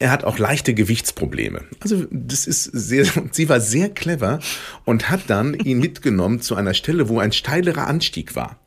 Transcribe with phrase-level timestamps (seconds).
[0.00, 1.62] Er hat auch leichte Gewichtsprobleme.
[1.80, 4.40] Also das ist sehr, sie war sehr clever
[4.84, 8.58] und hat dann ihn mitgenommen zu einer Stelle, wo ein steilerer Anstieg war.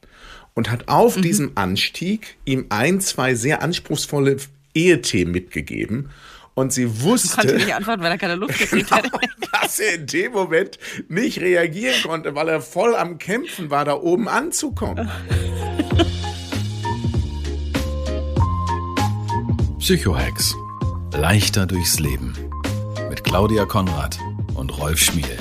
[0.54, 1.22] Und hat auf mhm.
[1.22, 4.38] diesem Anstieg ihm ein, zwei sehr anspruchsvolle
[4.74, 6.10] Ehethemen mitgegeben.
[6.56, 7.36] Und sie wusste.
[7.36, 9.22] Konnte nicht antworten, weil er keine Luft gekriegt genau, hat.
[9.52, 13.94] dass er in dem Moment nicht reagieren konnte, weil er voll am Kämpfen war, da
[13.94, 15.12] oben anzukommen.
[19.78, 20.56] Psychohex.
[21.14, 22.34] Leichter durchs Leben.
[23.10, 24.20] Mit Claudia Konrad
[24.56, 25.38] und Rolf Schmiel.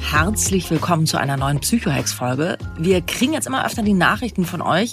[0.00, 2.58] Herzlich willkommen zu einer neuen Psychohex-Folge.
[2.78, 4.92] Wir kriegen jetzt immer öfter die Nachrichten von euch,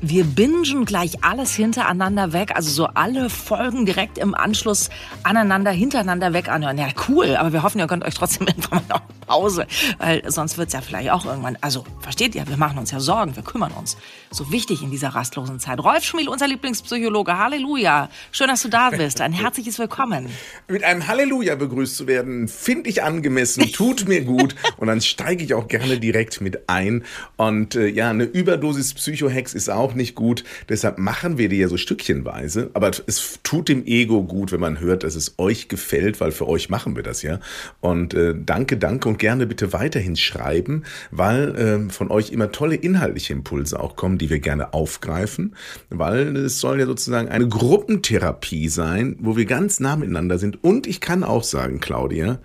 [0.00, 4.90] wir bingen gleich alles hintereinander weg, also so alle Folgen direkt im Anschluss
[5.22, 6.78] aneinander, hintereinander weg anhören.
[6.78, 8.46] Ja, cool, aber wir hoffen, ihr könnt euch trotzdem
[8.88, 9.66] nach Pause,
[9.98, 13.36] weil sonst wird's ja vielleicht auch irgendwann, also versteht ihr, wir machen uns ja Sorgen,
[13.36, 13.96] wir kümmern uns.
[14.30, 15.78] So wichtig in dieser rastlosen Zeit.
[15.82, 18.08] Rolf Schmiel, unser Lieblingspsychologe, Halleluja.
[18.32, 19.20] Schön, dass du da bist.
[19.20, 20.28] Ein herzliches Willkommen.
[20.68, 25.44] Mit einem Halleluja begrüßt zu werden, finde ich angemessen, tut mir gut und dann steige
[25.44, 27.04] ich auch gerne direkt mit ein.
[27.36, 30.44] Und äh, ja, eine Überdosis Psychohex ist auch nicht gut.
[30.68, 32.70] Deshalb machen wir die ja so stückchenweise.
[32.74, 36.48] Aber es tut dem Ego gut, wenn man hört, dass es euch gefällt, weil für
[36.48, 37.40] euch machen wir das ja.
[37.80, 43.32] Und äh, danke, danke gerne bitte weiterhin schreiben, weil äh, von euch immer tolle inhaltliche
[43.32, 45.54] Impulse auch kommen, die wir gerne aufgreifen.
[45.90, 50.62] Weil es soll ja sozusagen eine Gruppentherapie sein, wo wir ganz nah miteinander sind.
[50.62, 52.38] Und ich kann auch sagen, Claudia,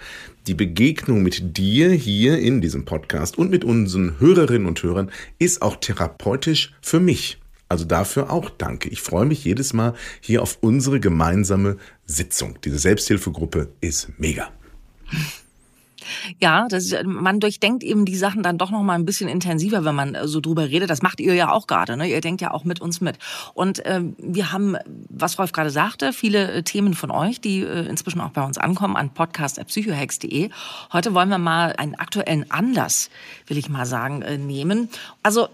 [0.48, 5.62] die Begegnung mit dir hier in diesem Podcast und mit unseren Hörerinnen und Hörern ist
[5.62, 7.40] auch therapeutisch für mich.
[7.70, 8.90] Also dafür auch danke.
[8.90, 12.58] Ich freue mich jedes Mal hier auf unsere gemeinsame Sitzung.
[12.64, 14.52] Diese Selbsthilfegruppe ist mega.
[16.40, 19.96] Ja, das man durchdenkt eben die Sachen dann doch noch mal ein bisschen intensiver, wenn
[19.96, 20.90] man äh, so drüber redet.
[20.90, 21.98] Das macht ihr ja auch gerade.
[21.98, 22.10] Ne?
[22.10, 23.18] Ihr denkt ja auch mit uns mit.
[23.54, 24.76] Und äh, wir haben,
[25.10, 28.58] was Rolf gerade sagte, viele äh, Themen von euch, die äh, inzwischen auch bei uns
[28.58, 30.50] ankommen an podcast.psychohex.de.
[30.94, 33.10] Heute wollen wir mal einen aktuellen Anlass,
[33.48, 34.90] will ich mal sagen, äh, nehmen.
[35.24, 35.50] Also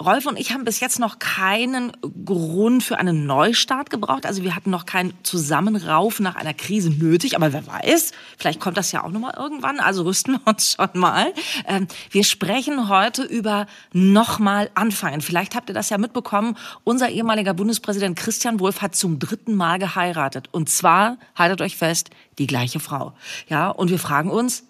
[0.00, 1.92] Rolf und ich haben bis jetzt noch keinen
[2.24, 4.24] Grund für einen Neustart gebraucht.
[4.24, 7.36] Also wir hatten noch kein Zusammenraufen nach einer Krise nötig.
[7.36, 9.78] Aber wer weiß, vielleicht kommt das ja auch noch mal irgendwann.
[9.78, 11.34] Also rüsten wir uns schon mal.
[11.66, 15.20] Ähm, wir sprechen heute über nochmal anfangen.
[15.20, 16.56] Vielleicht habt ihr das ja mitbekommen.
[16.82, 20.48] Unser ehemaliger Bundespräsident Christian Wulff hat zum dritten Mal geheiratet.
[20.50, 23.12] Und zwar, haltet euch fest, die gleiche Frau.
[23.48, 24.64] Ja, und wir fragen uns,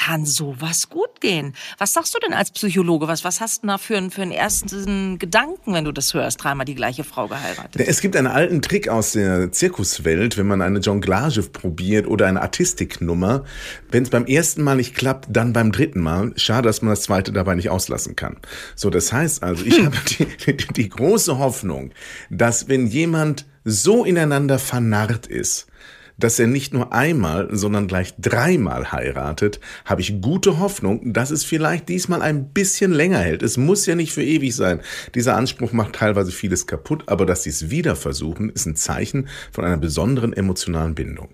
[0.00, 1.52] kann sowas gut gehen?
[1.76, 3.06] Was sagst du denn als Psychologe?
[3.06, 6.42] Was, was hast du da für, einen, für einen ersten Gedanken, wenn du das hörst,
[6.42, 7.86] dreimal die gleiche Frau geheiratet?
[7.86, 12.40] Es gibt einen alten Trick aus der Zirkuswelt, wenn man eine Jonglage probiert oder eine
[12.40, 13.44] Artistiknummer.
[13.90, 16.32] Wenn es beim ersten Mal nicht klappt, dann beim dritten Mal.
[16.36, 18.38] Schade, dass man das zweite dabei nicht auslassen kann.
[18.76, 19.86] So, das heißt also, ich hm.
[19.86, 21.92] habe die, die, die große Hoffnung,
[22.30, 25.69] dass wenn jemand so ineinander vernarrt ist,
[26.20, 31.44] dass er nicht nur einmal, sondern gleich dreimal heiratet, habe ich gute Hoffnung, dass es
[31.44, 33.42] vielleicht diesmal ein bisschen länger hält.
[33.42, 34.80] Es muss ja nicht für ewig sein.
[35.14, 39.28] Dieser Anspruch macht teilweise vieles kaputt, aber dass sie es wieder versuchen, ist ein Zeichen
[39.50, 41.30] von einer besonderen emotionalen Bindung.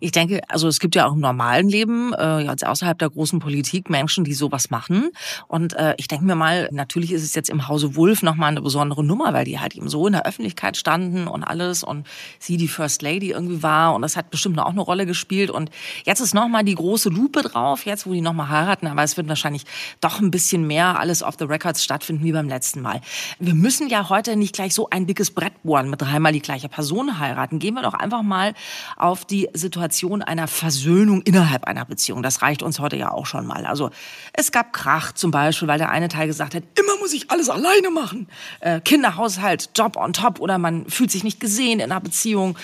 [0.00, 3.38] Ich denke, also es gibt ja auch im normalen Leben, äh, jetzt außerhalb der großen
[3.38, 5.10] Politik, Menschen, die sowas machen.
[5.48, 8.62] Und äh, ich denke mir mal, natürlich ist es jetzt im Hause Wulff nochmal eine
[8.62, 12.06] besondere Nummer, weil die halt eben so in der Öffentlichkeit standen und alles und
[12.38, 15.50] sie die First Lady irgendwie war und das hat hat bestimmt auch eine Rolle gespielt.
[15.50, 15.70] Und
[16.04, 18.86] jetzt ist nochmal die große Lupe drauf, jetzt wo die nochmal heiraten.
[18.86, 19.64] Aber es wird wahrscheinlich
[20.00, 23.00] doch ein bisschen mehr alles off the records stattfinden wie beim letzten Mal.
[23.38, 26.68] Wir müssen ja heute nicht gleich so ein dickes Brett bohren mit dreimal die gleiche
[26.68, 27.58] Person heiraten.
[27.58, 28.54] Gehen wir doch einfach mal
[28.96, 32.22] auf die Situation einer Versöhnung innerhalb einer Beziehung.
[32.22, 33.66] Das reicht uns heute ja auch schon mal.
[33.66, 33.90] Also
[34.32, 37.48] es gab Krach zum Beispiel, weil der eine Teil gesagt hat, immer muss ich alles
[37.48, 38.28] alleine machen.
[38.60, 42.56] Äh, Kinderhaushalt, Job on top oder man fühlt sich nicht gesehen in einer Beziehung.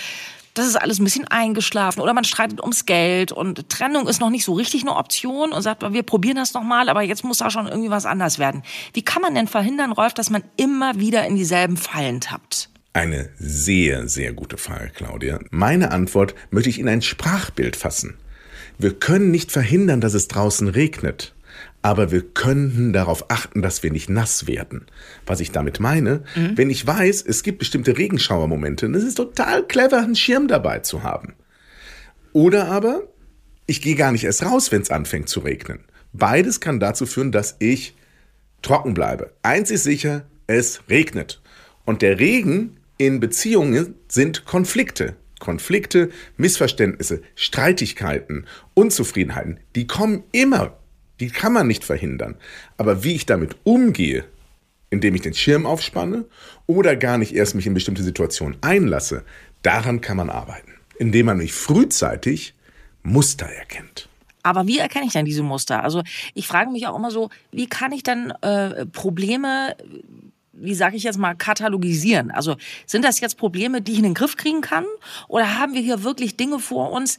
[0.58, 4.30] Das ist alles ein bisschen eingeschlafen oder man streitet ums Geld und Trennung ist noch
[4.30, 7.50] nicht so richtig eine Option und sagt, wir probieren das nochmal, aber jetzt muss da
[7.50, 8.62] schon irgendwie was anders werden.
[8.92, 12.70] Wie kann man denn verhindern, Rolf, dass man immer wieder in dieselben Fallen tappt?
[12.92, 15.38] Eine sehr, sehr gute Frage, Claudia.
[15.50, 18.18] Meine Antwort möchte ich in ein Sprachbild fassen.
[18.78, 21.34] Wir können nicht verhindern, dass es draußen regnet
[21.82, 24.86] aber wir könnten darauf achten, dass wir nicht nass werden.
[25.26, 26.56] Was ich damit meine, mhm.
[26.56, 31.02] wenn ich weiß, es gibt bestimmte Regenschauermomente, ist es total clever, einen Schirm dabei zu
[31.02, 31.34] haben.
[32.32, 33.02] Oder aber,
[33.66, 35.80] ich gehe gar nicht erst raus, wenn es anfängt zu regnen.
[36.12, 37.94] Beides kann dazu führen, dass ich
[38.62, 39.32] trocken bleibe.
[39.42, 41.40] Eins ist sicher, es regnet.
[41.84, 45.16] Und der Regen in Beziehungen sind Konflikte.
[45.38, 50.76] Konflikte, Missverständnisse, Streitigkeiten, Unzufriedenheiten, die kommen immer
[51.20, 52.36] die kann man nicht verhindern.
[52.76, 54.24] Aber wie ich damit umgehe,
[54.90, 56.24] indem ich den Schirm aufspanne
[56.66, 59.24] oder gar nicht erst mich in bestimmte Situationen einlasse,
[59.62, 60.72] daran kann man arbeiten.
[60.98, 62.54] Indem man mich frühzeitig
[63.02, 64.08] Muster erkennt.
[64.42, 65.82] Aber wie erkenne ich denn diese Muster?
[65.82, 66.02] Also
[66.34, 69.76] ich frage mich auch immer so, wie kann ich dann äh, Probleme,
[70.52, 72.30] wie sage ich jetzt mal, katalogisieren?
[72.30, 72.56] Also
[72.86, 74.86] sind das jetzt Probleme, die ich in den Griff kriegen kann?
[75.26, 77.18] Oder haben wir hier wirklich Dinge vor uns,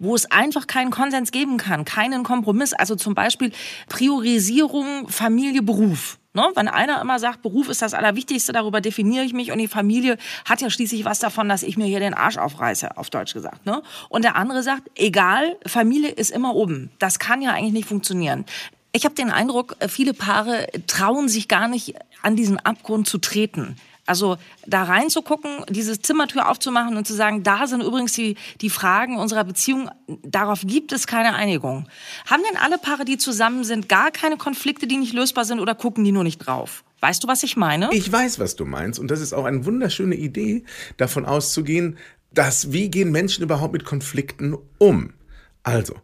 [0.00, 2.72] wo es einfach keinen Konsens geben kann, keinen Kompromiss.
[2.72, 3.52] Also zum Beispiel
[3.88, 6.18] Priorisierung Familie, Beruf.
[6.32, 6.48] Ne?
[6.54, 10.16] Wenn einer immer sagt, Beruf ist das Allerwichtigste, darüber definiere ich mich und die Familie
[10.44, 13.66] hat ja schließlich was davon, dass ich mir hier den Arsch aufreiße, auf Deutsch gesagt.
[13.66, 13.82] Ne?
[14.08, 16.90] Und der andere sagt, egal, Familie ist immer oben.
[16.98, 18.46] Das kann ja eigentlich nicht funktionieren.
[18.92, 23.76] Ich habe den Eindruck, viele Paare trauen sich gar nicht an diesen Abgrund zu treten.
[24.06, 29.18] Also da reinzugucken, diese Zimmertür aufzumachen und zu sagen, da sind übrigens die, die Fragen
[29.18, 29.90] unserer Beziehung,
[30.22, 31.88] darauf gibt es keine Einigung.
[32.26, 35.74] Haben denn alle Paare, die zusammen sind, gar keine Konflikte, die nicht lösbar sind oder
[35.74, 36.84] gucken die nur nicht drauf?
[37.00, 37.88] Weißt du, was ich meine?
[37.92, 38.98] Ich weiß, was du meinst.
[38.98, 40.64] Und das ist auch eine wunderschöne Idee,
[40.96, 41.96] davon auszugehen,
[42.32, 45.14] dass wie gehen Menschen überhaupt mit Konflikten um?
[45.62, 45.94] Also,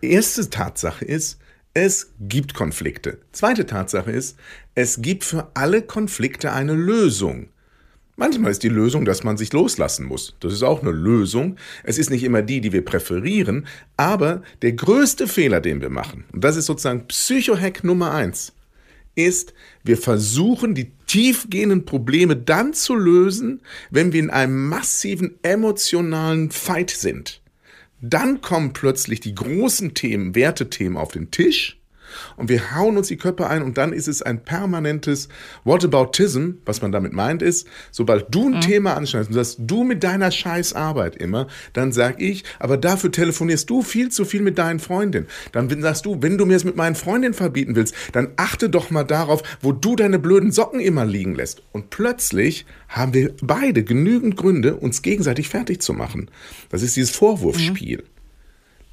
[0.00, 1.38] erste Tatsache ist,
[1.76, 3.18] es gibt Konflikte.
[3.32, 4.38] Zweite Tatsache ist,
[4.74, 7.50] es gibt für alle Konflikte eine Lösung.
[8.16, 10.36] Manchmal ist die Lösung, dass man sich loslassen muss.
[10.40, 11.56] Das ist auch eine Lösung.
[11.84, 13.66] Es ist nicht immer die, die wir präferieren,
[13.98, 18.54] aber der größte Fehler, den wir machen, und das ist sozusagen Psychohack Nummer eins,
[19.14, 19.52] ist,
[19.84, 26.88] wir versuchen, die tiefgehenden Probleme dann zu lösen, wenn wir in einem massiven emotionalen Fight
[26.88, 27.42] sind.
[28.00, 31.78] Dann kommen plötzlich die großen Themen, Wertethemen auf den Tisch
[32.36, 35.28] und wir hauen uns die Köpfe ein und dann ist es ein permanentes
[35.64, 36.50] Whataboutism.
[36.64, 38.60] Was man damit meint ist, sobald du ein mhm.
[38.60, 43.68] Thema anschneidest und sagst, du mit deiner Scheißarbeit immer, dann sag ich, aber dafür telefonierst
[43.68, 45.26] du viel zu viel mit deinen Freundinnen.
[45.52, 48.90] Dann sagst du, wenn du mir es mit meinen Freundinnen verbieten willst, dann achte doch
[48.90, 51.62] mal darauf, wo du deine blöden Socken immer liegen lässt.
[51.72, 56.30] Und plötzlich haben wir beide genügend Gründe, uns gegenseitig fertig zu machen.
[56.70, 57.98] Das ist dieses Vorwurfsspiel.
[57.98, 58.15] Mhm.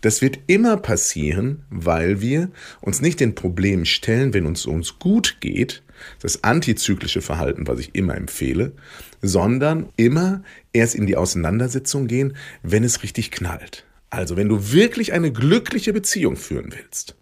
[0.04, 2.52] Das wird immer passieren, weil wir
[2.82, 5.82] uns nicht den Problemen stellen, wenn uns uns gut geht,
[6.20, 8.74] das antizyklische Verhalten, was ich immer empfehle,
[9.22, 13.86] sondern immer erst in die Auseinandersetzung gehen, wenn es richtig knallt.
[14.10, 17.16] Also wenn du wirklich eine glückliche Beziehung führen willst,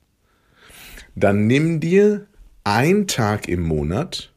[1.14, 2.26] dann nimm dir
[2.64, 4.34] einen Tag im Monat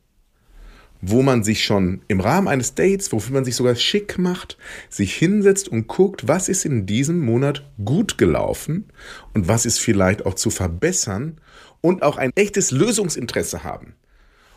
[1.06, 4.56] wo man sich schon im Rahmen eines Dates, wofür man sich sogar schick macht,
[4.88, 8.86] sich hinsetzt und guckt, was ist in diesem Monat gut gelaufen
[9.34, 11.38] und was ist vielleicht auch zu verbessern
[11.82, 13.94] und auch ein echtes Lösungsinteresse haben.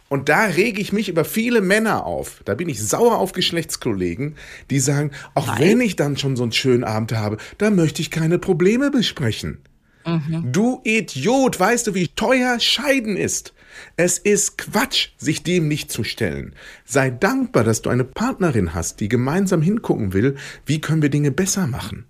[0.09, 2.41] Und da rege ich mich über viele Männer auf.
[2.45, 4.35] Da bin ich sauer auf Geschlechtskollegen,
[4.69, 5.59] die sagen, auch Nein.
[5.59, 9.59] wenn ich dann schon so einen schönen Abend habe, da möchte ich keine Probleme besprechen.
[10.05, 10.49] Mhm.
[10.53, 13.53] Du Idiot, weißt du, wie teuer Scheiden ist?
[13.95, 16.53] Es ist Quatsch, sich dem nicht zu stellen.
[16.85, 21.31] Sei dankbar, dass du eine Partnerin hast, die gemeinsam hingucken will, wie können wir Dinge
[21.31, 22.05] besser machen.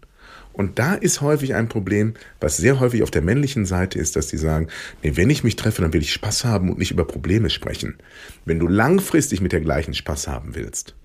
[0.58, 4.26] Und da ist häufig ein Problem, was sehr häufig auf der männlichen Seite ist, dass
[4.26, 4.70] die sagen,
[5.04, 7.98] nee, wenn ich mich treffe, dann will ich Spaß haben und nicht über Probleme sprechen.
[8.44, 10.96] Wenn du langfristig mit der gleichen Spaß haben willst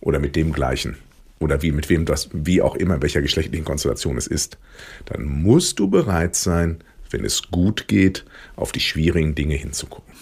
[0.00, 0.96] oder mit dem gleichen
[1.40, 4.56] oder wie mit wem das, wie auch immer, welcher geschlechtlichen Konstellation es ist,
[5.04, 8.24] dann musst du bereit sein, wenn es gut geht,
[8.56, 10.14] auf die schwierigen Dinge hinzugucken.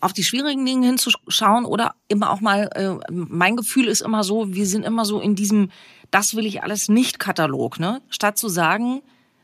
[0.00, 4.54] Auf die schwierigen Dinge hinzuschauen oder immer auch mal, äh, mein Gefühl ist immer so,
[4.54, 5.70] wir sind immer so in diesem,
[6.10, 8.00] das will ich alles nicht Katalog, ne?
[8.08, 9.02] Statt zu sagen,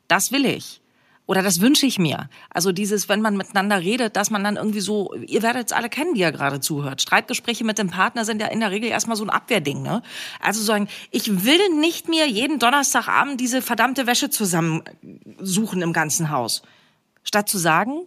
[0.09, 0.81] das will ich.
[1.27, 2.31] Oder das wünsche ich mir.
[2.51, 5.89] Also dieses, wenn man miteinander redet, dass man dann irgendwie so, ihr werdet es alle
[5.89, 7.03] kennen, die ihr gerade zuhört.
[7.03, 10.03] Streitgespräche mit dem Partner sind ja in der Regel erstmal so ein Abwehrding, ne?
[10.41, 16.63] Also sagen, ich will nicht mehr jeden Donnerstagabend diese verdammte Wäsche zusammensuchen im ganzen Haus
[17.27, 18.07] statt zu sagen,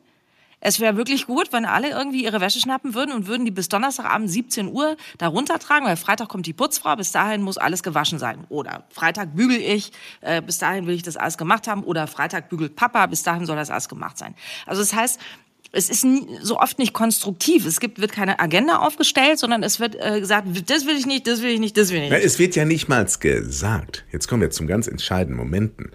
[0.61, 3.69] Es wäre wirklich gut, wenn alle irgendwie ihre Wäsche schnappen würden und würden die bis
[3.69, 8.19] Donnerstagabend 17 Uhr da runtertragen, weil Freitag kommt die Putzfrau, bis dahin muss alles gewaschen
[8.19, 8.45] sein.
[8.49, 11.83] Oder Freitag bügel ich, äh, bis dahin will ich das alles gemacht haben.
[11.83, 14.35] Oder Freitag bügelt Papa, bis dahin soll das alles gemacht sein.
[14.65, 15.19] Also das heißt,
[15.71, 17.65] es ist nie, so oft nicht konstruktiv.
[17.65, 21.27] Es gibt, wird keine Agenda aufgestellt, sondern es wird äh, gesagt, das will ich nicht,
[21.27, 22.25] das will ich nicht, das will ich nicht.
[22.25, 24.03] Es wird ja nicht mal gesagt.
[24.11, 25.91] Jetzt kommen wir zum ganz entscheidenden Momenten.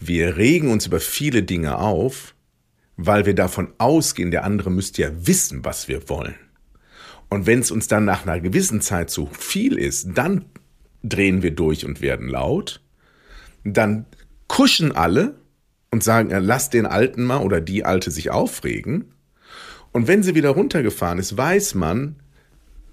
[0.00, 2.34] Wir regen uns über viele Dinge auf,
[2.98, 6.34] weil wir davon ausgehen, der andere müsste ja wissen, was wir wollen.
[7.30, 10.44] Und wenn es uns dann nach einer gewissen Zeit zu viel ist, dann
[11.04, 12.82] drehen wir durch und werden laut.
[13.64, 14.04] Dann
[14.48, 15.36] kuschen alle
[15.92, 19.14] und sagen, ja, lass den Alten mal oder die Alte sich aufregen.
[19.92, 22.16] Und wenn sie wieder runtergefahren ist, weiß man,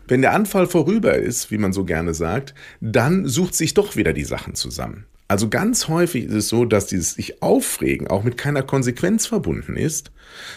[0.08, 4.14] wenn der Anfall vorüber ist, wie man so gerne sagt, dann sucht sich doch wieder
[4.14, 5.06] die Sachen zusammen.
[5.28, 9.76] Also ganz häufig ist es so, dass dieses sich aufregen auch mit keiner Konsequenz verbunden
[9.76, 10.12] ist,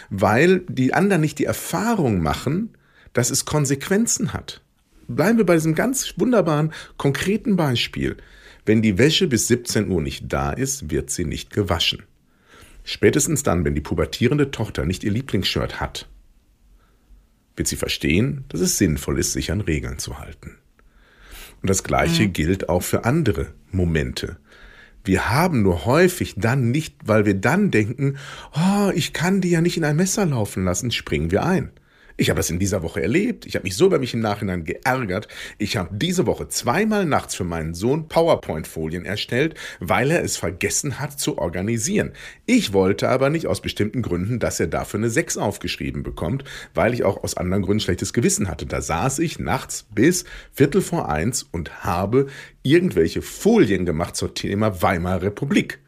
[0.09, 2.77] weil die anderen nicht die Erfahrung machen,
[3.13, 4.61] dass es Konsequenzen hat.
[5.07, 8.17] Bleiben wir bei diesem ganz wunderbaren, konkreten Beispiel.
[8.65, 12.03] Wenn die Wäsche bis 17 Uhr nicht da ist, wird sie nicht gewaschen.
[12.83, 16.07] Spätestens dann, wenn die pubertierende Tochter nicht ihr Lieblingsshirt hat,
[17.55, 20.57] wird sie verstehen, dass es sinnvoll ist, sich an Regeln zu halten.
[21.61, 22.33] Und das Gleiche mhm.
[22.33, 24.37] gilt auch für andere Momente.
[25.03, 28.17] Wir haben nur häufig dann nicht, weil wir dann denken,
[28.53, 31.71] oh, ich kann die ja nicht in ein Messer laufen lassen, springen wir ein.
[32.19, 33.45] Ich habe das in dieser Woche erlebt.
[33.45, 35.29] Ich habe mich so über mich im Nachhinein geärgert.
[35.57, 40.99] Ich habe diese Woche zweimal nachts für meinen Sohn PowerPoint-Folien erstellt, weil er es vergessen
[40.99, 42.11] hat zu organisieren.
[42.45, 46.93] Ich wollte aber nicht aus bestimmten Gründen, dass er dafür eine 6 aufgeschrieben bekommt, weil
[46.93, 48.65] ich auch aus anderen Gründen schlechtes Gewissen hatte.
[48.65, 52.27] Da saß ich nachts bis Viertel vor eins und habe
[52.63, 55.79] irgendwelche Folien gemacht zum Thema Weimarer Republik,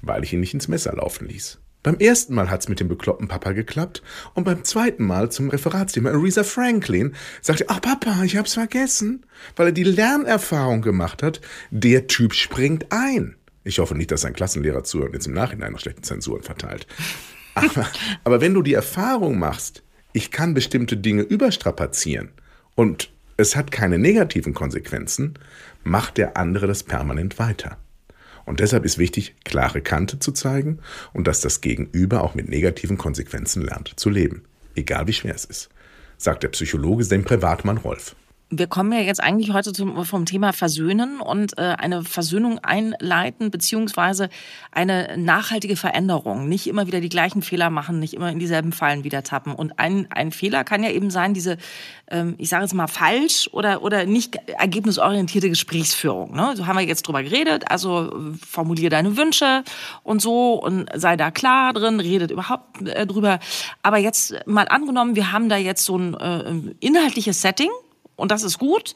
[0.00, 1.60] weil ich ihn nicht ins Messer laufen ließ.
[1.86, 4.02] Beim ersten Mal hat's mit dem bekloppten Papa geklappt
[4.34, 9.24] und beim zweiten Mal zum Referatsthema Aretha Franklin sagte, ach Papa, ich hab's vergessen,
[9.54, 11.40] weil er die Lernerfahrung gemacht hat,
[11.70, 13.36] der Typ springt ein.
[13.62, 16.88] Ich hoffe nicht, dass sein Klassenlehrer zuhört und jetzt im Nachhinein noch schlechte Zensuren verteilt.
[17.54, 17.86] Aber,
[18.24, 22.30] aber wenn du die Erfahrung machst, ich kann bestimmte Dinge überstrapazieren
[22.74, 25.34] und es hat keine negativen Konsequenzen,
[25.84, 27.78] macht der andere das permanent weiter.
[28.46, 30.78] Und deshalb ist wichtig, klare Kante zu zeigen
[31.12, 34.44] und dass das Gegenüber auch mit negativen Konsequenzen lernt zu leben.
[34.74, 35.68] Egal wie schwer es ist,
[36.16, 38.16] sagt der Psychologe, dem Privatmann Rolf
[38.48, 43.50] wir kommen ja jetzt eigentlich heute zum, vom Thema Versöhnen und äh, eine Versöhnung einleiten,
[43.50, 44.28] beziehungsweise
[44.70, 46.48] eine nachhaltige Veränderung.
[46.48, 49.52] Nicht immer wieder die gleichen Fehler machen, nicht immer in dieselben Fallen wieder tappen.
[49.52, 51.56] Und ein, ein Fehler kann ja eben sein, diese,
[52.08, 56.36] ähm, ich sage jetzt mal, falsch oder, oder nicht ergebnisorientierte Gesprächsführung.
[56.36, 56.52] Ne?
[56.54, 59.64] So haben wir jetzt drüber geredet, also formulier deine Wünsche
[60.04, 63.40] und so und sei da klar drin, redet überhaupt äh, drüber.
[63.82, 67.70] Aber jetzt mal angenommen, wir haben da jetzt so ein äh, inhaltliches Setting,
[68.16, 68.94] und das ist gut.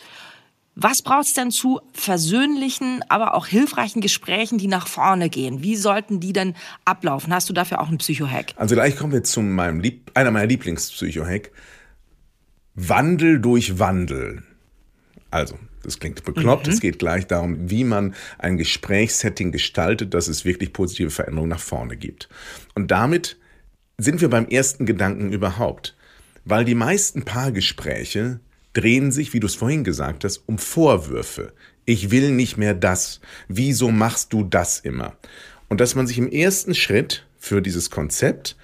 [0.76, 5.62] Was braucht es denn zu versöhnlichen, aber auch hilfreichen Gesprächen, die nach vorne gehen?
[5.62, 7.34] Wie sollten die denn ablaufen?
[7.34, 8.54] Hast du dafür auch einen Psycho-Hack?
[8.56, 11.50] Also gleich kommen wir zu meinem Lieb einer meiner Lieblings-Psycho-Hack.
[12.76, 14.42] Wandel durch Wandel.
[15.30, 16.66] Also, das klingt bekloppt.
[16.66, 16.72] Mhm.
[16.72, 21.60] Es geht gleich darum, wie man ein Gesprächssetting gestaltet, dass es wirklich positive Veränderungen nach
[21.60, 22.28] vorne gibt.
[22.74, 23.36] Und damit
[23.98, 25.96] sind wir beim ersten Gedanken überhaupt.
[26.44, 28.40] Weil die meisten Paargespräche
[28.72, 31.52] drehen sich, wie du es vorhin gesagt hast, um Vorwürfe.
[31.84, 33.20] Ich will nicht mehr das.
[33.48, 35.16] Wieso machst du das immer?
[35.68, 38.56] Und dass man sich im ersten Schritt für dieses Konzept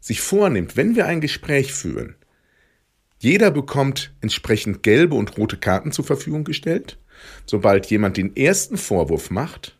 [0.00, 2.16] sich vornimmt, wenn wir ein Gespräch führen,
[3.18, 6.98] jeder bekommt entsprechend gelbe und rote Karten zur Verfügung gestellt.
[7.46, 9.76] Sobald jemand den ersten Vorwurf macht,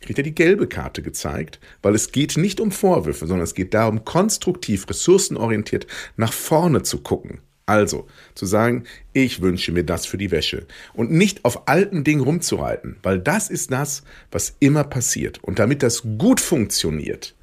[0.00, 3.74] kriegt er die gelbe Karte gezeigt, weil es geht nicht um Vorwürfe, sondern es geht
[3.74, 7.40] darum, konstruktiv, ressourcenorientiert nach vorne zu gucken.
[7.70, 12.20] Also zu sagen, ich wünsche mir das für die Wäsche und nicht auf alten Dingen
[12.20, 15.38] rumzureiten, weil das ist das, was immer passiert.
[15.44, 17.36] Und damit das gut funktioniert,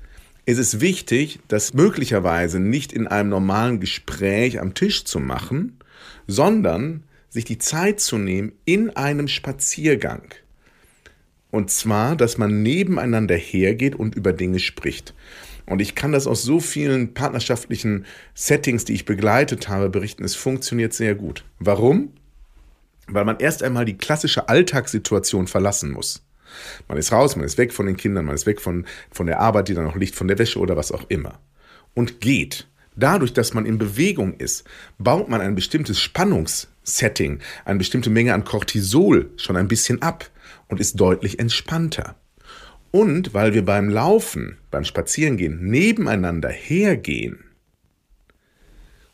[0.45, 5.77] ist es wichtig, das möglicherweise nicht in einem normalen Gespräch am Tisch zu machen,
[6.27, 10.23] sondern sich die Zeit zu nehmen in einem Spaziergang.
[11.51, 15.13] Und zwar, dass man nebeneinander hergeht und über Dinge spricht.
[15.67, 20.23] Und ich kann das aus so vielen partnerschaftlichen Settings, die ich begleitet habe, berichten.
[20.23, 21.43] Es funktioniert sehr gut.
[21.59, 22.13] Warum?
[23.07, 26.23] Weil man erst einmal die klassische Alltagssituation verlassen muss.
[26.87, 29.41] Man ist raus, man ist weg von den Kindern, man ist weg von, von der
[29.41, 31.39] Arbeit, die dann noch liegt, von der Wäsche oder was auch immer.
[31.93, 32.67] Und geht.
[32.95, 34.63] Dadurch, dass man in Bewegung ist,
[34.97, 40.29] baut man ein bestimmtes Spannungssetting, eine bestimmte Menge an Cortisol schon ein bisschen ab
[40.67, 42.15] und ist deutlich entspannter.
[42.91, 47.39] Und weil wir beim Laufen, beim Spazierengehen nebeneinander hergehen,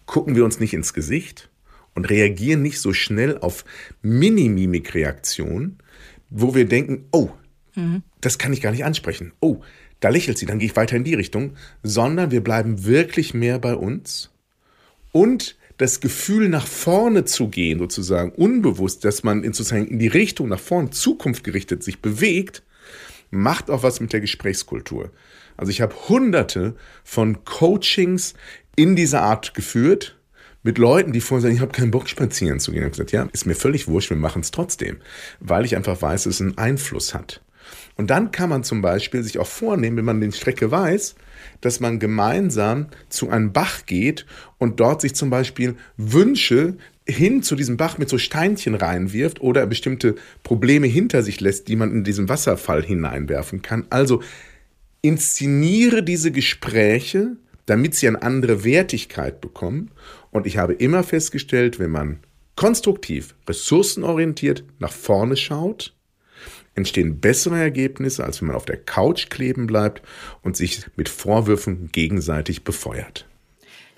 [0.06, 1.50] gucken wir uns nicht ins Gesicht
[1.96, 3.65] und reagieren nicht so schnell auf
[4.01, 5.77] Mini-Mimik-Reaktionen,
[6.30, 7.30] wo wir denken, oh,
[7.75, 8.03] mhm.
[8.22, 9.34] das kann ich gar nicht ansprechen.
[9.39, 9.62] Oh,
[10.00, 13.60] da lächelt sie, dann gehe ich weiter in die Richtung, sondern wir bleiben wirklich mehr
[13.60, 14.32] bei uns
[15.12, 20.08] und das Gefühl nach vorne zu gehen, sozusagen unbewusst, dass man in, sozusagen in die
[20.08, 22.63] Richtung nach vorne, Zukunft gerichtet sich bewegt,
[23.34, 25.12] macht auch was mit der Gesprächskultur.
[25.58, 28.34] Also ich habe hunderte von Coachings
[28.75, 30.18] in dieser Art geführt
[30.63, 32.80] mit Leuten, die vorher sagen, ich habe keinen Bock spazieren zu gehen.
[32.80, 34.98] Ich habe gesagt, ja, ist mir völlig wurscht, wir machen es trotzdem,
[35.40, 37.42] weil ich einfach weiß, dass es einen Einfluss hat.
[37.96, 41.16] Und dann kann man zum Beispiel sich auch vornehmen, wenn man den Strecke weiß,
[41.62, 44.25] dass man gemeinsam zu einem Bach geht
[44.58, 49.65] und dort sich zum Beispiel Wünsche hin zu diesem Bach mit so Steinchen reinwirft oder
[49.67, 53.86] bestimmte Probleme hinter sich lässt, die man in diesen Wasserfall hineinwerfen kann.
[53.89, 54.22] Also
[55.01, 59.91] inszeniere diese Gespräche, damit sie eine andere Wertigkeit bekommen.
[60.31, 62.19] Und ich habe immer festgestellt, wenn man
[62.55, 65.93] konstruktiv, ressourcenorientiert nach vorne schaut,
[66.75, 70.01] entstehen bessere Ergebnisse, als wenn man auf der Couch kleben bleibt
[70.41, 73.27] und sich mit Vorwürfen gegenseitig befeuert.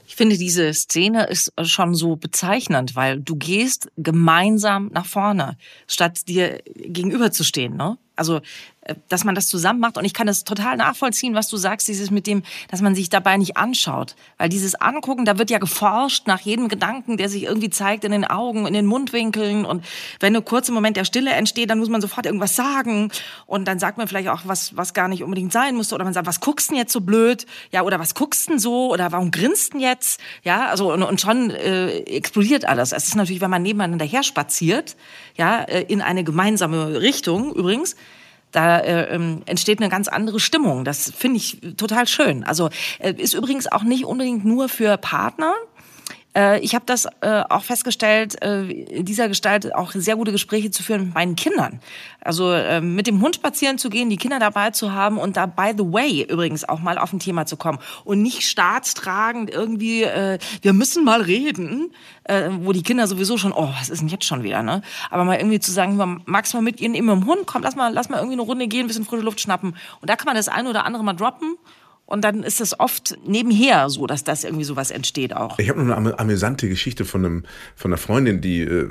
[0.08, 5.58] Ich finde, diese Szene ist schon so bezeichnend, weil du gehst gemeinsam nach vorne,
[5.88, 7.76] statt dir gegenüberzustehen.
[7.76, 7.98] Ne?
[8.16, 8.42] Also
[9.10, 9.98] dass man das zusammen macht.
[9.98, 13.10] Und ich kann das total nachvollziehen, was du sagst, dieses mit dem, dass man sich
[13.10, 14.16] dabei nicht anschaut.
[14.38, 18.12] Weil dieses Angucken, da wird ja geforscht nach jedem Gedanken, der sich irgendwie zeigt in
[18.12, 19.66] den Augen, in den Mundwinkeln.
[19.66, 19.84] Und
[20.20, 23.12] wenn ein kurzer Moment der Stille entsteht, dann muss man sofort irgendwas sagen.
[23.46, 25.96] Und dann sagt man vielleicht auch was, was gar nicht unbedingt sein musste.
[25.96, 27.46] Oder man sagt, was guckst denn jetzt so blöd?
[27.72, 28.92] Ja, oder was guckst denn so?
[28.92, 30.20] Oder warum grinst denn jetzt?
[30.44, 32.92] Ja, also, und, und schon äh, explodiert alles.
[32.92, 34.96] Es ist natürlich, wenn man nebeneinander her spaziert,
[35.36, 37.96] ja, äh, in eine gemeinsame Richtung übrigens,
[38.56, 40.86] da äh, ähm, entsteht eine ganz andere Stimmung.
[40.86, 42.44] Das finde ich total schön.
[42.44, 42.70] Also
[43.00, 45.54] äh, ist übrigens auch nicht unbedingt nur für Partner.
[46.36, 50.72] Äh, ich habe das äh, auch festgestellt, äh, in dieser Gestalt auch sehr gute Gespräche
[50.72, 51.80] zu führen mit meinen Kindern.
[52.22, 55.46] Also äh, mit dem Hund spazieren zu gehen, die Kinder dabei zu haben und da
[55.46, 60.04] by the way übrigens auch mal auf ein Thema zu kommen und nicht staatstragend irgendwie,
[60.04, 61.94] äh, wir müssen mal reden,
[62.26, 64.82] äh, wo die Kinder sowieso schon, oh, was ist denn jetzt schon wieder, ne?
[65.10, 67.94] Aber mal irgendwie zu sagen, magst mal mit ihren immer im Hund, komm, lass mal,
[67.94, 69.76] lass mal irgendwie eine Runde gehen, ein bisschen frische Luft schnappen.
[70.02, 71.58] Und da kann man das eine oder andere mal droppen
[72.06, 75.58] und dann ist es oft nebenher so, dass das irgendwie sowas entsteht auch.
[75.58, 77.44] Ich habe noch eine amüsante Geschichte von, einem,
[77.76, 78.90] von einer Freundin, die äh,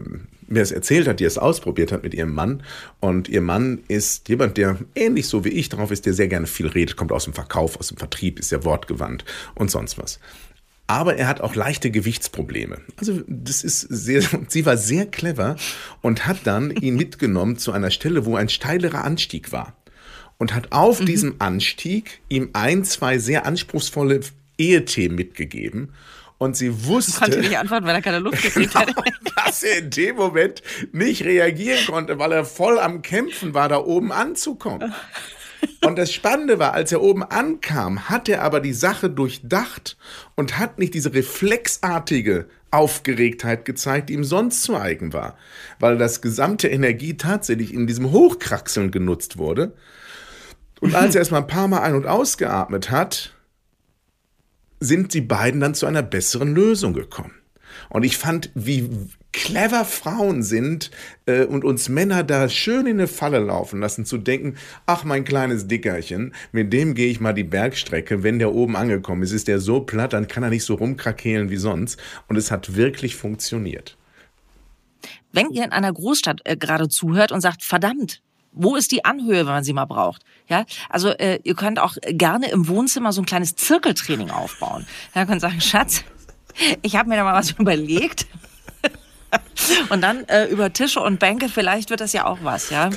[0.48, 2.62] mir es erzählt hat, die es ausprobiert hat mit ihrem Mann.
[3.00, 6.46] Und ihr Mann ist jemand, der ähnlich so wie ich drauf ist, der sehr gerne
[6.46, 9.24] viel redet, kommt aus dem Verkauf, aus dem Vertrieb, ist sehr wortgewandt
[9.54, 10.18] und sonst was.
[10.86, 12.78] Aber er hat auch leichte Gewichtsprobleme.
[12.96, 15.54] Also das ist sehr, sie war sehr clever
[16.02, 19.76] und hat dann ihn mitgenommen zu einer Stelle, wo ein steilerer Anstieg war
[20.38, 21.06] und hat auf mhm.
[21.06, 24.20] diesem Anstieg ihm ein, zwei sehr anspruchsvolle
[24.58, 25.94] Ehethemen mitgegeben.
[26.38, 27.20] Und sie wusste.
[27.20, 28.92] Konnte nicht antworten, weil er keine Luft gekriegt hat.
[29.36, 33.78] dass er in dem Moment nicht reagieren konnte, weil er voll am Kämpfen war, da
[33.78, 34.92] oben anzukommen.
[35.84, 39.96] Und das Spannende war, als er oben ankam, hat er aber die Sache durchdacht
[40.34, 45.38] und hat nicht diese reflexartige Aufgeregtheit gezeigt, die ihm sonst zu eigen war,
[45.78, 49.72] weil das gesamte Energie tatsächlich in diesem Hochkraxeln genutzt wurde.
[50.84, 53.32] Und als er erstmal ein paar Mal ein- und ausgeatmet hat,
[54.80, 57.32] sind die beiden dann zu einer besseren Lösung gekommen.
[57.88, 58.90] Und ich fand, wie
[59.32, 60.90] clever Frauen sind
[61.24, 65.24] äh, und uns Männer da schön in eine Falle laufen lassen, zu denken, ach mein
[65.24, 69.48] kleines Dickerchen, mit dem gehe ich mal die Bergstrecke, wenn der oben angekommen ist, ist
[69.48, 71.98] der so platt, dann kann er nicht so rumkrakehlen wie sonst.
[72.28, 73.96] Und es hat wirklich funktioniert.
[75.32, 78.20] Wenn ihr in einer Großstadt äh, gerade zuhört und sagt, verdammt,
[78.54, 80.22] wo ist die Anhöhe, wenn man sie mal braucht?
[80.48, 84.86] Ja, also äh, ihr könnt auch gerne im Wohnzimmer so ein kleines Zirkeltraining aufbauen.
[85.14, 86.04] Ja, könnt sagen, Schatz,
[86.82, 88.26] ich habe mir da mal was überlegt.
[89.88, 92.90] Und dann äh, über Tische und Bänke, vielleicht wird das ja auch was, ja.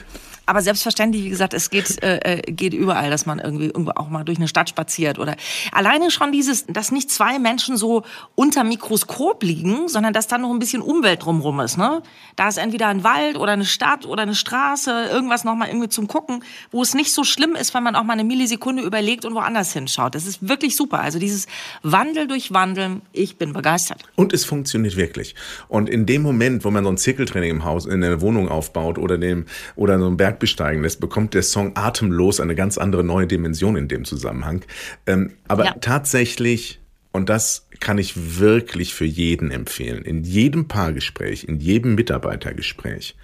[0.49, 4.07] Aber selbstverständlich, wie gesagt, es geht, äh, äh, geht überall, dass man irgendwie irgendwo auch
[4.07, 5.35] mal durch eine Stadt spaziert oder
[5.73, 10.49] alleine schon dieses, dass nicht zwei Menschen so unter Mikroskop liegen, sondern dass da noch
[10.49, 11.77] ein bisschen Umwelt drumrum ist.
[11.77, 12.01] Ne?
[12.37, 16.07] Da ist entweder ein Wald oder eine Stadt oder eine Straße, irgendwas nochmal irgendwie zum
[16.07, 16.41] Gucken,
[16.71, 19.73] wo es nicht so schlimm ist, wenn man auch mal eine Millisekunde überlegt und woanders
[19.73, 20.15] hinschaut.
[20.15, 21.01] Das ist wirklich super.
[21.01, 21.47] Also dieses
[21.83, 24.05] Wandel durch Wandeln, ich bin begeistert.
[24.15, 25.35] Und es funktioniert wirklich.
[25.67, 28.97] Und in dem Moment, wo man so ein Zirkeltraining im Haus, in der Wohnung aufbaut
[28.97, 33.03] oder dem, oder so ein Berg besteigen lässt, bekommt der Song Atemlos eine ganz andere
[33.03, 34.63] neue Dimension in dem Zusammenhang.
[35.05, 35.75] Ähm, aber ja.
[35.79, 36.79] tatsächlich,
[37.11, 43.15] und das kann ich wirklich für jeden empfehlen, in jedem Paargespräch, in jedem Mitarbeitergespräch,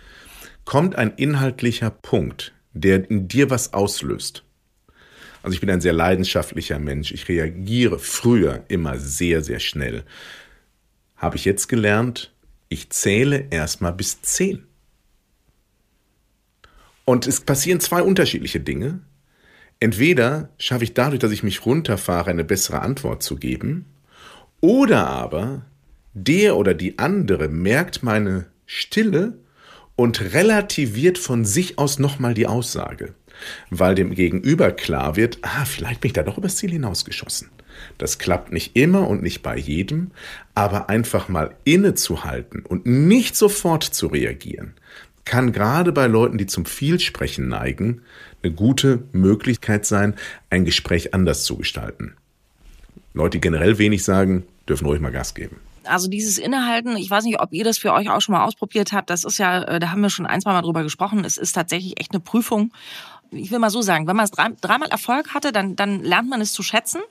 [0.66, 4.44] kommt ein inhaltlicher Punkt, der in dir was auslöst.
[5.44, 7.12] Also ich bin ein sehr leidenschaftlicher Mensch.
[7.12, 10.04] Ich reagiere früher immer sehr, sehr schnell.
[11.18, 12.33] habe ich jetzt gelernt,
[12.74, 14.66] ich zähle erstmal bis zehn.
[17.06, 19.02] Und es passieren zwei unterschiedliche Dinge.
[19.80, 23.86] Entweder schaffe ich dadurch, dass ich mich runterfahre, eine bessere Antwort zu geben,
[24.60, 25.66] oder aber
[26.14, 29.38] der oder die andere merkt meine Stille
[29.96, 33.14] und relativiert von sich aus nochmal die Aussage,
[33.70, 37.50] weil dem Gegenüber klar wird, ah, vielleicht bin ich da doch übers Ziel hinausgeschossen.
[37.98, 40.12] Das klappt nicht immer und nicht bei jedem,
[40.56, 44.74] aber einfach mal innezuhalten und nicht sofort zu reagieren,
[45.26, 48.02] kann gerade bei Leuten, die zum Vielsprechen neigen,
[48.43, 50.15] eine gute Möglichkeit sein,
[50.50, 52.15] ein Gespräch anders zu gestalten.
[53.13, 55.58] Leute, die generell wenig sagen, dürfen ruhig mal Gas geben.
[55.86, 58.93] Also dieses Innehalten, ich weiß nicht, ob ihr das für euch auch schon mal ausprobiert
[58.93, 59.10] habt.
[59.10, 61.26] Das ist ja, äh, da haben wir schon ein, zwei Mal drüber gesprochen.
[61.26, 62.72] Es ist tatsächlich echt eine Prüfung.
[63.32, 66.39] Ich will mal so sagen, wenn man es dreimal Erfolg hatte, dann, dann lernt man
[66.39, 67.02] es zu schätzen.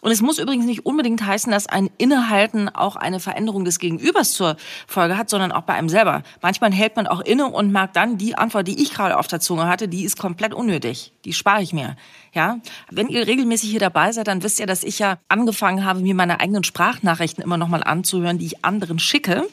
[0.00, 4.32] Und es muss übrigens nicht unbedingt heißen, dass ein Innehalten auch eine Veränderung des Gegenübers
[4.32, 6.22] zur Folge hat, sondern auch bei einem selber.
[6.40, 9.40] Manchmal hält man auch inne und merkt dann, die Antwort, die ich gerade auf der
[9.40, 11.12] Zunge hatte, die ist komplett unnötig.
[11.24, 11.96] Die spare ich mir.
[12.32, 12.58] Ja,
[12.90, 16.14] wenn ihr regelmäßig hier dabei seid, dann wisst ihr, dass ich ja angefangen habe, mir
[16.14, 19.46] meine eigenen Sprachnachrichten immer noch mal anzuhören, die ich anderen schicke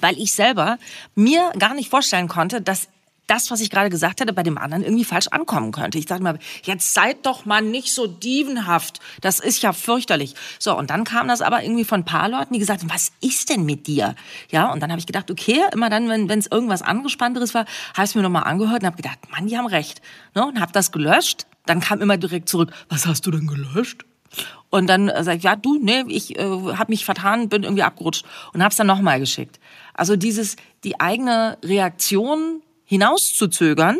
[0.00, 0.78] weil ich selber
[1.14, 2.88] mir gar nicht vorstellen konnte, dass
[3.26, 5.98] das, was ich gerade gesagt hatte, bei dem anderen irgendwie falsch ankommen könnte.
[5.98, 9.00] Ich dachte mal, jetzt seid doch mal nicht so dievenhaft.
[9.20, 10.34] Das ist ja fürchterlich.
[10.58, 13.12] So, und dann kam das aber irgendwie von ein paar Leuten, die gesagt haben, was
[13.20, 14.14] ist denn mit dir?
[14.50, 18.06] Ja, und dann habe ich gedacht, okay, immer dann, wenn es irgendwas angespannteres war, habe
[18.06, 20.02] ich mir nochmal angehört und habe gedacht, Mann, die haben recht.
[20.34, 20.46] Ne?
[20.46, 21.46] Und habe das gelöscht.
[21.66, 24.04] Dann kam immer direkt zurück, was hast du denn gelöscht?
[24.68, 28.26] Und dann sage ich, ja, du, nee, ich äh, habe mich vertan, bin irgendwie abgerutscht
[28.52, 29.60] und habe es dann nochmal geschickt.
[29.94, 33.98] Also dieses, die eigene Reaktion hinauszuzögern,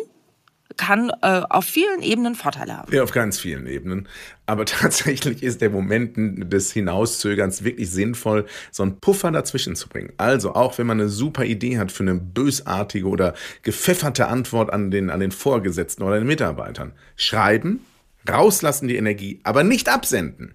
[0.76, 2.92] kann äh, auf vielen Ebenen Vorteile haben.
[2.92, 4.08] Ja, auf ganz vielen Ebenen.
[4.46, 6.16] Aber tatsächlich ist der Moment
[6.52, 10.12] des Hinauszögerns wirklich sinnvoll, so einen Puffer dazwischen zu bringen.
[10.16, 14.90] Also auch wenn man eine super Idee hat für eine bösartige oder gepfefferte Antwort an
[14.90, 17.80] den, an den Vorgesetzten oder den Mitarbeitern, schreiben,
[18.28, 20.54] rauslassen die Energie, aber nicht absenden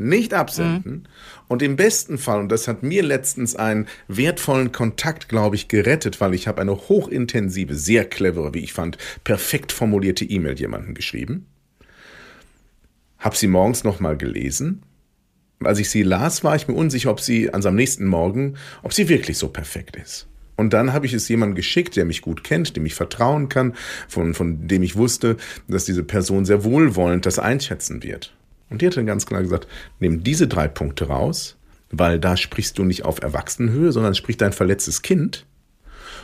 [0.00, 0.92] nicht absenden.
[0.92, 1.02] Mhm.
[1.48, 6.20] Und im besten Fall, und das hat mir letztens einen wertvollen Kontakt, glaube ich, gerettet,
[6.20, 11.46] weil ich habe eine hochintensive, sehr clevere, wie ich fand, perfekt formulierte E-Mail jemandem geschrieben.
[13.18, 14.82] Habe sie morgens nochmal gelesen.
[15.62, 18.94] Als ich sie las, war ich mir unsicher, ob sie an am nächsten Morgen, ob
[18.94, 20.26] sie wirklich so perfekt ist.
[20.56, 23.74] Und dann habe ich es jemandem geschickt, der mich gut kennt, dem ich vertrauen kann,
[24.08, 28.34] von, von dem ich wusste, dass diese Person sehr wohlwollend das einschätzen wird.
[28.70, 29.66] Und die hat dann ganz klar gesagt,
[29.98, 31.56] nimm diese drei Punkte raus,
[31.90, 35.44] weil da sprichst du nicht auf Erwachsenenhöhe, sondern spricht dein verletztes Kind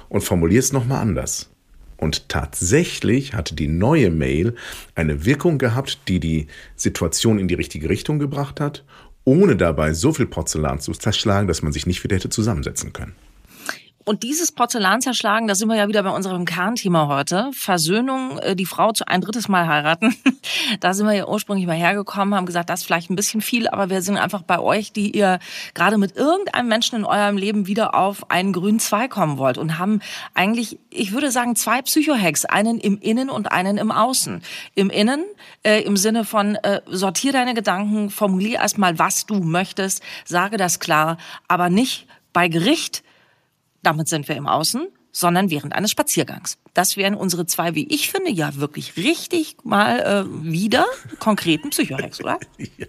[0.08, 1.50] und formulier es nochmal anders.
[1.98, 4.54] Und tatsächlich hatte die neue Mail
[4.94, 8.84] eine Wirkung gehabt, die die Situation in die richtige Richtung gebracht hat,
[9.24, 13.14] ohne dabei so viel Porzellan zu zerschlagen, dass man sich nicht wieder hätte zusammensetzen können.
[14.08, 17.50] Und dieses Porzellan zerschlagen, da sind wir ja wieder bei unserem Kernthema heute.
[17.52, 20.14] Versöhnung, äh, die Frau zu ein drittes Mal heiraten.
[20.80, 23.68] Da sind wir ja ursprünglich mal hergekommen, haben gesagt, das ist vielleicht ein bisschen viel,
[23.68, 25.38] aber wir sind einfach bei euch, die ihr
[25.74, 29.78] gerade mit irgendeinem Menschen in eurem Leben wieder auf einen grünen Zweig kommen wollt und
[29.78, 30.00] haben
[30.34, 34.42] eigentlich, ich würde sagen, zwei Psychohacks, einen im Innen und einen im Außen.
[34.74, 35.24] Im Innen,
[35.62, 40.78] äh, im Sinne von, äh, sortier deine Gedanken, formulier erstmal, was du möchtest, sage das
[40.80, 41.16] klar,
[41.48, 43.02] aber nicht bei Gericht
[43.86, 46.58] damit sind wir im Außen, sondern während eines Spaziergangs.
[46.74, 50.84] Das wären unsere zwei, wie ich finde, ja wirklich richtig mal äh, wieder
[51.20, 52.38] konkreten Psychohacks, oder?
[52.58, 52.86] ja.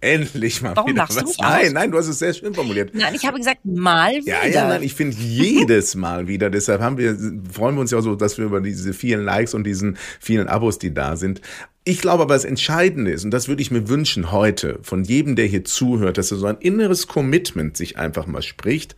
[0.00, 1.38] Endlich mal Warum wieder du was.
[1.38, 2.94] Nein, nein, du hast es sehr schön formuliert.
[2.94, 4.44] Nein, ich habe gesagt, mal wieder.
[4.44, 6.48] Ja, ja, nein, ich finde jedes Mal wieder.
[6.48, 7.16] Deshalb haben wir,
[7.50, 10.48] freuen wir uns ja auch so, dass wir über diese vielen Likes und diesen vielen
[10.48, 11.40] Abos, die da sind.
[11.84, 15.34] Ich glaube aber, das Entscheidende ist, und das würde ich mir wünschen heute von jedem,
[15.34, 18.96] der hier zuhört, dass er so ein inneres Commitment sich einfach mal spricht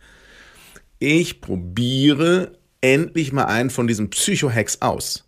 [0.99, 5.27] ich probiere endlich mal einen von diesen Psychohacks aus.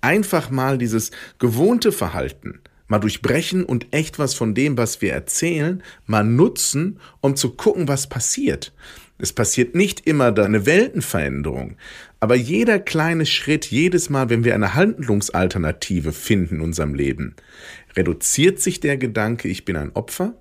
[0.00, 5.82] Einfach mal dieses gewohnte Verhalten mal durchbrechen und echt was von dem, was wir erzählen,
[6.06, 8.72] mal nutzen, um zu gucken, was passiert.
[9.16, 11.76] Es passiert nicht immer eine Weltenveränderung,
[12.18, 17.36] aber jeder kleine Schritt, jedes Mal, wenn wir eine Handlungsalternative finden in unserem Leben,
[17.96, 20.34] reduziert sich der Gedanke, ich bin ein Opfer,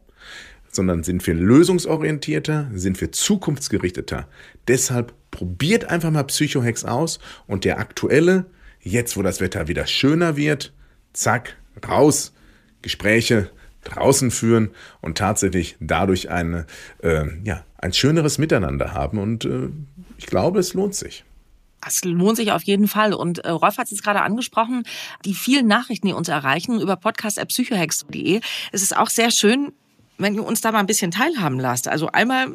[0.71, 4.27] sondern sind wir lösungsorientierter, sind wir zukunftsgerichteter.
[4.67, 8.45] Deshalb probiert einfach mal Psychohex aus und der aktuelle,
[8.81, 10.73] jetzt wo das Wetter wieder schöner wird,
[11.13, 12.33] zack, raus,
[12.81, 13.49] Gespräche
[13.83, 16.65] draußen führen und tatsächlich dadurch eine,
[17.01, 19.19] äh, ja, ein schöneres Miteinander haben.
[19.19, 19.69] Und äh,
[20.17, 21.23] ich glaube, es lohnt sich.
[21.85, 23.13] Es lohnt sich auf jeden Fall.
[23.13, 24.83] Und äh, Rolf hat es gerade angesprochen,
[25.23, 28.41] die vielen Nachrichten, die uns erreichen über podcast.psychohex.de.
[28.71, 29.71] Es ist auch sehr schön,
[30.19, 31.87] wenn ihr uns da mal ein bisschen teilhaben lasst.
[31.87, 32.47] Also einmal,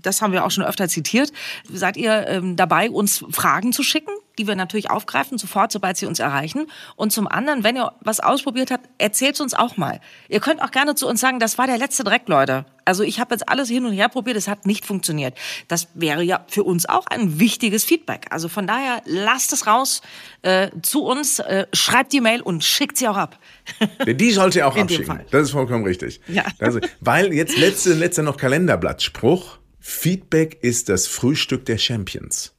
[0.00, 1.32] das haben wir auch schon öfter zitiert,
[1.70, 6.06] seid ihr ähm, dabei, uns Fragen zu schicken, die wir natürlich aufgreifen, sofort, sobald sie
[6.06, 6.66] uns erreichen.
[6.96, 10.00] Und zum anderen, wenn ihr was ausprobiert habt, erzählt es uns auch mal.
[10.28, 12.64] Ihr könnt auch gerne zu uns sagen, das war der letzte Dreck, Leute.
[12.84, 15.34] Also ich habe jetzt alles hin und her probiert, es hat nicht funktioniert.
[15.68, 18.26] Das wäre ja für uns auch ein wichtiges Feedback.
[18.30, 20.02] Also von daher lasst es raus
[20.42, 23.38] äh, zu uns, äh, schreibt die Mail und schickt sie auch ab.
[24.06, 25.20] Die sollte ihr auch abschicken.
[25.30, 26.20] Das ist vollkommen richtig.
[26.26, 26.44] Ja.
[26.58, 29.58] Also, weil jetzt letzte, letzte noch Kalenderblattspruch.
[29.78, 32.54] Feedback ist das Frühstück der Champions.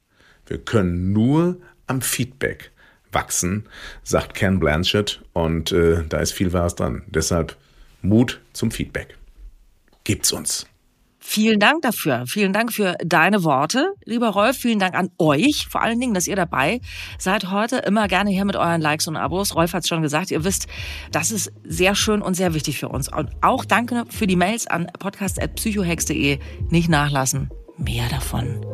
[0.46, 2.72] Wir können nur am Feedback
[3.12, 3.66] wachsen,
[4.04, 5.22] sagt Ken Blanchett.
[5.34, 7.04] Und äh, da ist viel Wahres dran.
[7.08, 7.58] Deshalb
[8.02, 9.18] Mut zum Feedback.
[10.04, 10.66] Gibt's uns.
[11.24, 12.24] Vielen Dank dafür.
[12.28, 14.58] Vielen Dank für deine Worte, lieber Rolf.
[14.58, 16.82] Vielen Dank an euch, vor allen Dingen, dass ihr dabei
[17.20, 17.78] seid heute.
[17.78, 19.56] Immer gerne hier mit euren Likes und Abos.
[19.56, 20.32] Rolf hat es schon gesagt.
[20.32, 20.68] Ihr wisst,
[21.12, 23.08] das ist sehr schön und sehr wichtig für uns.
[23.08, 26.40] Und auch danke für die Mails an podcast.psychohex.de.
[26.70, 27.52] Nicht nachlassen.
[27.78, 28.66] Mehr davon.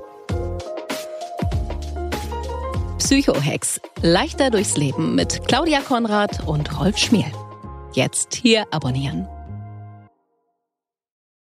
[3.07, 3.79] Psychohex.
[4.01, 7.31] Leichter durchs Leben mit Claudia Konrad und Rolf Schmiel.
[7.93, 9.29] Jetzt hier abonnieren.